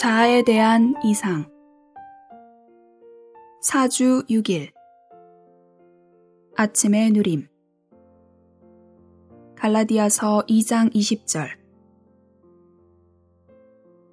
자아에 0.00 0.44
대한 0.44 0.94
이상 1.04 1.44
4주 3.62 4.26
6일 4.30 4.70
아침의 6.56 7.10
누림 7.10 7.46
갈라디아서 9.58 10.44
2장 10.48 10.90
20절 10.94 11.48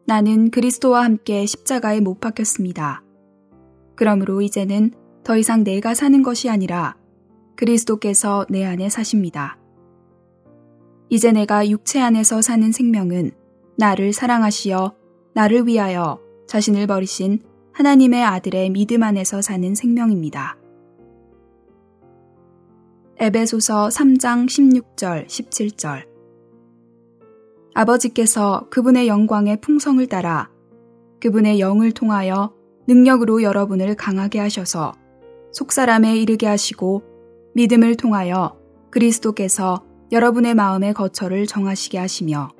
나는 0.05 0.51
그리스도와 0.51 1.05
함께 1.05 1.45
십자가에 1.45 2.01
못 2.01 2.19
박혔습니다. 2.19 3.01
그러므로 3.95 4.41
이제는 4.41 4.91
더 5.23 5.37
이상 5.37 5.63
내가 5.63 5.93
사는 5.93 6.21
것이 6.21 6.49
아니라 6.49 6.97
그리스도께서 7.55 8.45
내 8.49 8.65
안에 8.65 8.89
사십니다. 8.89 9.57
이제 11.07 11.31
내가 11.31 11.69
육체 11.69 12.01
안에서 12.01 12.41
사는 12.41 12.73
생명은 12.73 13.31
나를 13.77 14.11
사랑하시어 14.11 14.96
나를 15.37 15.67
위하여 15.67 16.19
자신을 16.47 16.87
버리신 16.87 17.43
하나님의 17.71 18.23
아들의 18.23 18.71
믿음 18.71 19.03
안에서 19.03 19.43
사는 19.43 19.75
생명입니다. 19.75 20.57
에베소서 23.19 23.89
3장 23.89 24.47
16절 24.47 25.27
17절 25.27 26.07
아버지께서 27.75 28.67
그분의 28.71 29.07
영광의 29.07 29.61
풍성을 29.61 30.03
따라 30.07 30.49
그분의 31.21 31.59
영을 31.59 31.91
통하여 31.91 32.55
능력으로 32.87 33.43
여러분을 33.43 33.93
강하게 33.93 34.39
하셔서 34.39 34.93
속사람에 35.51 36.17
이르게 36.17 36.47
하시고 36.47 37.03
믿음을 37.53 37.95
통하여 37.95 38.59
그리스도께서 38.89 39.85
여러분의 40.11 40.55
마음의 40.55 40.95
거처를 40.95 41.45
정하시게 41.45 41.99
하시며 41.99 42.56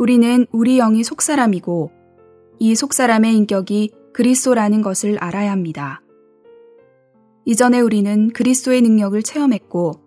우리는 0.00 0.46
우리 0.50 0.78
영이 0.78 1.04
속사람이고 1.04 1.90
이 2.58 2.74
속사람의 2.74 3.36
인격이 3.36 3.90
그리스도라는 4.14 4.80
것을 4.80 5.18
알아야 5.18 5.52
합니다. 5.52 6.00
이전에 7.44 7.80
우리는 7.80 8.30
그리스도의 8.30 8.80
능력을 8.80 9.22
체험했고 9.22 10.00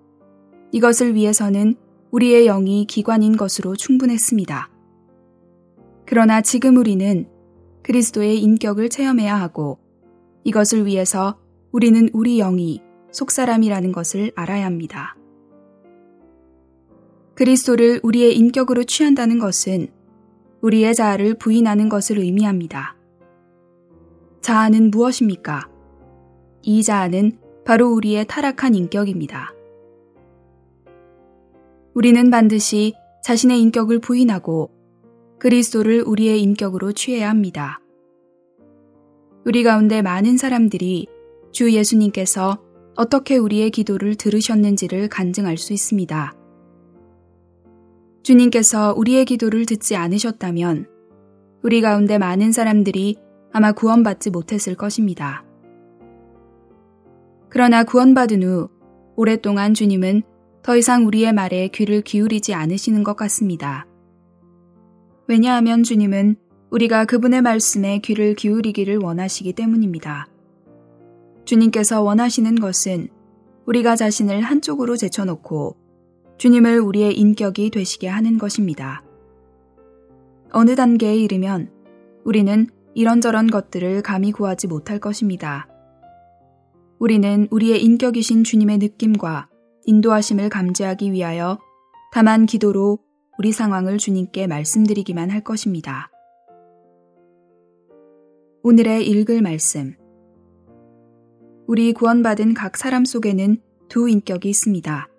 이것을 0.72 1.14
위해서는 1.14 1.76
우리의 2.10 2.46
영이 2.46 2.88
기관인 2.88 3.38
것으로 3.38 3.76
충분했습니다. 3.76 4.72
그러나 6.08 6.42
지금 6.42 6.78
우리는 6.78 7.28
그리스도의 7.84 8.42
인격을 8.42 8.90
체험해야 8.90 9.40
하고 9.40 9.78
이것을 10.44 10.88
위해서 10.88 11.38
우리는 11.72 12.10
우리 12.14 12.38
영이 12.38 12.82
속사람이라는 13.12 13.92
것을 13.92 14.32
알아야 14.34 14.66
합니다. 14.66 15.16
그리스도를 17.36 18.00
우리의 18.04 18.38
인격으로 18.38 18.84
취한다는 18.84 19.40
것은 19.40 19.88
우리의 20.62 20.94
자아를 20.94 21.36
부인하는 21.36 21.90
것을 21.90 22.20
의미합니다. 22.20 22.96
자아는 24.42 24.92
무엇입니까? 24.92 25.70
이 26.62 26.84
자아는 26.84 27.40
바로 27.66 27.92
우리의 27.94 28.26
타락한 28.28 28.76
인격입니다. 28.76 29.54
우리는 31.94 32.30
반드시 32.30 32.94
자신의 33.24 33.62
인격을 33.62 34.00
부인하고 34.00 34.72
그리스도를 35.40 36.04
우리의 36.06 36.42
인격으로 36.42 36.92
취해야 36.92 37.30
합니다. 37.30 37.80
우리 39.46 39.64
가운데 39.64 40.02
많은 40.02 40.38
사람들이 40.38 41.08
주 41.52 41.72
예수님께서 41.74 42.62
어떻게 42.96 43.38
우리의 43.38 43.72
기도를 43.72 44.16
들으셨는지를 44.16 45.10
간증할 45.10 45.58
수 45.58 45.74
있습니다. 45.74 46.43
주님께서 48.24 48.94
우리의 48.96 49.26
기도를 49.26 49.66
듣지 49.66 49.98
않으셨다면 49.98 50.88
우리 51.62 51.82
가운데 51.82 52.18
많은 52.18 52.54
사람들이 52.54 53.18
아마 53.52 53.74
구원받지 53.74 54.30
못했을 54.30 54.76
것입니다. 54.76 55.44
그러나 57.50 57.84
구원받은 57.84 58.44
후 58.44 58.70
오랫동안 59.16 59.74
주님은 59.74 60.24
더 60.64 60.78
이상 60.78 61.06
우리의 61.06 61.34
말에 61.34 61.68
귀를 61.68 62.02
기울이지 62.02 62.54
않으시는 62.54 63.04
것 63.04 63.16
같습니다. 63.18 63.86
왜냐하면 65.28 65.84
주님은 65.84 66.38
우리가 66.72 67.06
그분의 67.06 67.42
말씀에 67.42 68.00
귀를 68.00 68.36
기울이기를 68.36 68.98
원하시기 68.98 69.54
때문입니다. 69.54 70.28
주님께서 71.46 72.02
원하시는 72.02 72.56
것은 72.56 73.10
우리가 73.66 73.98
자신을 73.98 74.42
한쪽으로 74.42 74.96
제쳐놓고 74.96 75.83
주님을 76.38 76.80
우리의 76.80 77.18
인격이 77.18 77.70
되시게 77.70 78.08
하는 78.08 78.38
것입니다. 78.38 79.04
어느 80.52 80.76
단계에 80.76 81.16
이르면 81.16 81.72
우리는 82.24 82.68
이런저런 82.96 83.48
것들을 83.48 84.02
감히 84.02 84.32
구하지 84.32 84.68
못할 84.68 85.00
것입니다. 85.00 85.68
우리는 87.00 87.48
우리의 87.52 87.84
인격이신 87.84 88.44
주님의 88.44 88.78
느낌과 88.78 89.50
인도하심을 89.86 90.50
감지하기 90.50 91.12
위하여 91.12 91.60
다만 92.12 92.46
기도로 92.46 93.00
우리 93.38 93.52
상황을 93.52 93.98
주님께 93.98 94.48
말씀드리기만 94.48 95.32
할 95.32 95.42
것입니다. 95.42 96.10
오늘의 98.62 99.08
읽을 99.10 99.42
말씀. 99.42 99.96
우리 101.68 101.94
구원받은 101.94 102.54
각 102.54 102.78
사람 102.78 103.04
속에는 103.04 103.58
두 103.90 104.08
인격이 104.08 104.50
있습니다. 104.50 105.13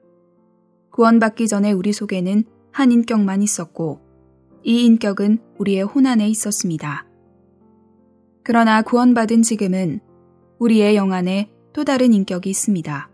구원받기 0.95 1.49
전에 1.49 1.73
우리 1.73 1.93
속에는 1.93 2.45
한 2.71 2.93
인격만 2.93 3.43
있었고 3.43 3.99
이 4.63 4.87
인격은 4.87 5.41
우리의 5.59 5.83
혼안에 5.83 6.29
있었습니다. 6.29 7.05
그러나 8.45 8.81
구원받은 8.81 9.43
지금은 9.43 9.99
우리의 10.61 10.95
영 10.95 11.13
안에 11.13 11.51
또 11.73 11.83
다른 11.83 12.15
인격이 12.15 12.49
있습니다. 12.49 13.11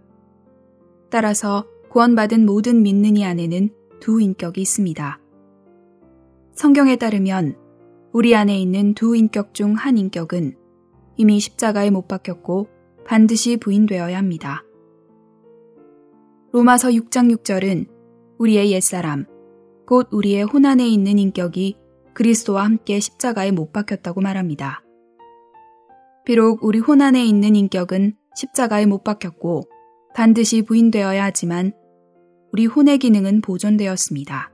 따라서 1.08 1.64
구원받은 1.88 2.44
모든 2.44 2.82
믿는 2.82 3.16
이 3.16 3.24
안에는 3.24 3.70
두 3.98 4.20
인격이 4.20 4.60
있습니다. 4.60 5.18
성경에 6.52 6.96
따르면 6.96 7.56
우리 8.12 8.34
안에 8.34 8.60
있는 8.60 8.92
두 8.92 9.16
인격 9.16 9.54
중 9.54 9.74
한 9.74 9.96
인격은 9.96 10.54
이미 11.16 11.40
십자가에 11.40 11.88
못 11.88 12.08
박혔고 12.08 12.68
반드시 13.06 13.56
부인되어야 13.56 14.18
합니다. 14.18 14.64
로마서 16.52 16.88
6장 16.88 17.32
6절은 17.36 17.86
우리의 18.38 18.72
옛사람, 18.72 19.24
곧 19.86 20.08
우리의 20.10 20.42
혼안에 20.42 20.84
있는 20.88 21.16
인격이 21.20 21.76
그리스도와 22.12 22.64
함께 22.64 22.98
십자가에 22.98 23.52
못 23.52 23.72
박혔다고 23.72 24.20
말합니다. 24.20 24.82
비록 26.24 26.64
우리 26.64 26.80
혼안에 26.80 27.24
있는 27.24 27.54
인격은 27.54 28.16
십자가에 28.34 28.86
못 28.86 29.04
박혔고 29.04 29.62
반드시 30.12 30.62
부인되어야 30.62 31.22
하지만 31.22 31.72
우리 32.52 32.66
혼의 32.66 32.98
기능은 32.98 33.42
보존되었습니다. 33.42 34.50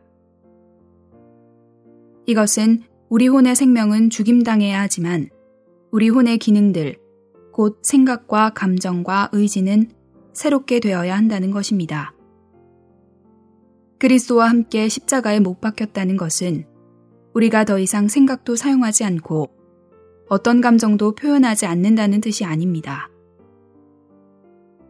이것은 2.26 2.82
우리 3.08 3.26
혼의 3.26 3.56
생명은 3.56 4.10
죽임당해야 4.10 4.82
하지만 4.82 5.30
우리 5.90 6.10
혼의 6.10 6.36
기능들, 6.36 6.96
곧 7.54 7.78
생각과 7.82 8.50
감정과 8.50 9.30
의지는 9.32 9.95
새롭게 10.36 10.80
되어야 10.80 11.16
한다는 11.16 11.50
것입니다. 11.50 12.12
그리스도와 13.98 14.50
함께 14.50 14.86
십자가에 14.86 15.40
못 15.40 15.62
박혔다는 15.62 16.18
것은 16.18 16.66
우리가 17.32 17.64
더 17.64 17.78
이상 17.78 18.06
생각도 18.06 18.54
사용하지 18.54 19.04
않고 19.04 19.48
어떤 20.28 20.60
감정도 20.60 21.14
표현하지 21.14 21.64
않는다는 21.64 22.20
뜻이 22.20 22.44
아닙니다. 22.44 23.08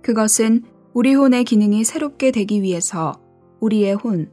그것은 0.02 0.64
우리 0.92 1.14
혼의 1.14 1.44
기능이 1.44 1.84
새롭게 1.84 2.32
되기 2.32 2.62
위해서 2.62 3.12
우리의 3.60 3.94
혼, 3.94 4.32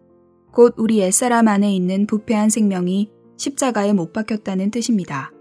곧 0.51 0.73
우리 0.77 0.97
옛사람 0.97 1.47
안에 1.47 1.75
있는 1.75 2.07
부패한 2.07 2.49
생명이 2.49 3.11
십자가에 3.37 3.93
못 3.93 4.13
박혔다는 4.13 4.71
뜻입니다. 4.71 5.31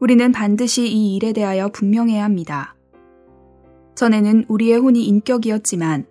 우리는 0.00 0.32
반드시 0.32 0.88
이 0.88 1.14
일에 1.14 1.32
대하여 1.32 1.68
분명해야 1.68 2.24
합니다. 2.24 2.75
전에는 3.96 4.44
우리의 4.48 4.78
혼이 4.78 5.04
인격이었지만 5.06 6.06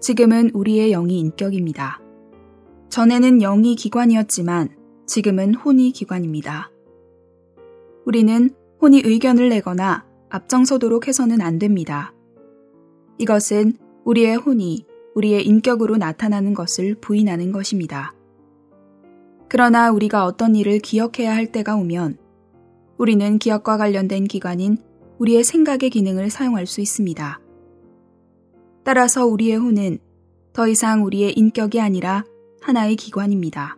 지금은 0.00 0.50
우리의 0.54 0.90
영이 0.90 1.20
인격입니다. 1.20 2.00
전에는 2.88 3.38
영이 3.38 3.76
기관이었지만 3.76 4.70
지금은 5.06 5.54
혼이 5.54 5.92
기관입니다. 5.92 6.72
우리는 8.04 8.50
혼이 8.82 9.02
의견을 9.04 9.50
내거나 9.50 10.04
앞장서도록 10.30 11.06
해서는 11.06 11.40
안 11.40 11.60
됩니다. 11.60 12.12
이것은 13.18 13.74
우리의 14.04 14.34
혼이 14.34 14.84
우리의 15.14 15.46
인격으로 15.46 15.96
나타나는 15.96 16.54
것을 16.54 16.96
부인하는 16.96 17.52
것입니다. 17.52 18.14
그러나 19.48 19.92
우리가 19.92 20.24
어떤 20.24 20.56
일을 20.56 20.80
기억해야 20.80 21.36
할 21.36 21.52
때가 21.52 21.76
오면 21.76 22.18
우리는 22.98 23.38
기억과 23.38 23.76
관련된 23.76 24.24
기관인 24.24 24.76
우리의 25.18 25.44
생각의 25.44 25.90
기능을 25.90 26.30
사용할 26.30 26.66
수 26.66 26.80
있습니다. 26.80 27.40
따라서 28.84 29.26
우리의 29.26 29.56
혼은 29.56 29.98
더 30.52 30.68
이상 30.68 31.04
우리의 31.04 31.32
인격이 31.32 31.80
아니라 31.80 32.24
하나의 32.60 32.96
기관입니다. 32.96 33.76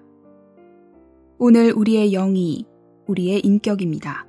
오늘 1.39 1.73
우리의 1.73 2.11
영이 2.11 2.67
우리의 3.07 3.41
인격입니다. 3.41 4.27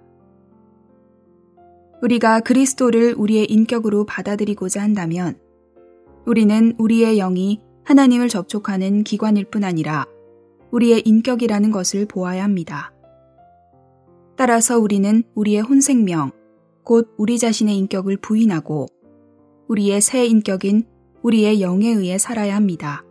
우리가 2.02 2.40
그리스도를 2.40 3.14
우리의 3.16 3.46
인격으로 3.46 4.06
받아들이고자 4.06 4.82
한다면 4.82 5.38
우리는 6.26 6.74
우리의 6.78 7.18
영이 7.18 7.62
하나님을 7.84 8.28
접촉하는 8.30 9.04
기관일 9.04 9.46
뿐 9.46 9.64
아니라 9.64 10.06
우리의 10.72 11.02
인격이라는 11.06 11.72
것을 11.72 12.06
보아야 12.06 12.44
합니다. 12.44 12.92
따라서 14.36 14.80
우리는 14.80 15.24
우리의 15.36 15.62
혼생명, 15.62 16.32
곧 16.84 17.14
우리 17.18 17.38
자신의 17.38 17.78
인격을 17.78 18.18
부인하고 18.18 18.88
우리의 19.68 20.02
새 20.02 20.26
인격인 20.26 20.86
우리의 21.22 21.62
영에 21.62 21.88
의해 21.88 22.18
살아야 22.18 22.56
합니다. 22.56 23.04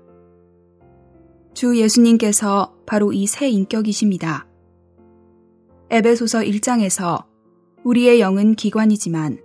주 1.55 1.77
예수님께서 1.77 2.75
바로 2.87 3.13
이 3.13 3.27
새 3.27 3.49
인격이십니다. 3.49 4.47
에베소서 5.91 6.41
1장에서 6.41 7.25
우리의 7.85 8.21
영은 8.21 8.55
기관이지만 8.55 9.39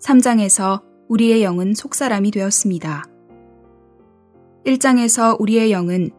3장에서 0.00 0.82
우리의 1.08 1.42
영은 1.42 1.74
속사람이 1.74 2.30
되었습니다. 2.32 3.04
1장에서 4.64 5.40
우리의 5.40 5.70
영은 5.70 6.10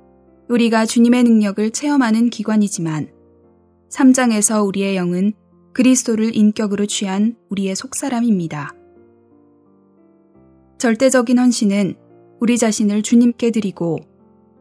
우리가 0.49 0.85
주님의 0.85 1.23
능력을 1.23 1.71
체험하는 1.71 2.29
기관이지만 2.29 3.09
3장에서 3.89 4.65
우리의 4.65 4.95
영은 4.95 5.33
그리스도를 5.77 6.35
인격으로 6.35 6.87
취한 6.87 7.35
우리의 7.49 7.75
속사람입니다. 7.75 8.73
절대적인 10.79 11.37
헌신은 11.37 11.93
우리 12.39 12.57
자신을 12.57 13.03
주님께 13.03 13.51
드리고 13.51 13.99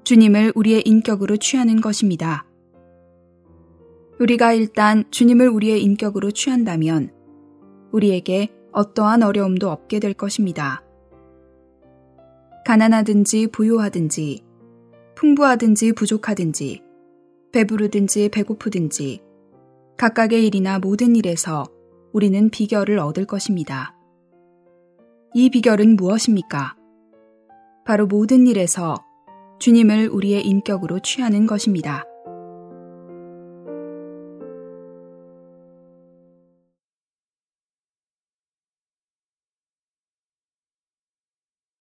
주님을 0.05 0.53
우리의 0.55 0.83
인격으로 0.85 1.39
취하는 1.39 1.81
것입니다. 1.81 2.45
우리가 4.21 4.53
일단 4.53 5.05
주님을 5.11 5.49
우리의 5.49 5.83
인격으로 5.85 6.33
취한다면 6.33 7.11
우리에게 7.93 8.51
어떠한 8.73 9.23
어려움도 9.23 9.71
없게 9.71 10.01
될 10.01 10.13
것입니다. 10.13 10.85
가난하든지 12.67 13.47
부유하든지 13.53 14.43
풍부하든지 15.15 15.93
부족하든지 15.93 16.83
배부르든지 17.53 18.29
배고프든지 18.29 19.26
각각의 19.97 20.47
일이나 20.47 20.79
모든 20.79 21.17
일에서 21.17 21.65
우리는 22.13 22.51
비결을 22.51 22.99
얻을 22.99 23.25
것입니다. 23.25 23.95
이 25.35 25.51
비결은 25.51 25.97
무엇입니까? 25.97 26.77
바로 27.85 28.07
모든 28.07 28.47
일에서 28.47 28.97
주님을 29.59 30.09
우리의 30.09 30.47
인격으로 30.47 31.01
취하는 31.01 31.47
것입니다. 31.47 32.05